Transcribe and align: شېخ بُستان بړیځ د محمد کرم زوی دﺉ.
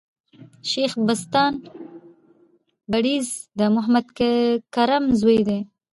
شېخ 0.69 0.91
بُستان 1.05 1.53
بړیځ 2.91 3.27
د 3.59 3.61
محمد 3.75 4.05
کرم 4.75 5.03
زوی 5.19 5.39
دﺉ. 5.47 5.59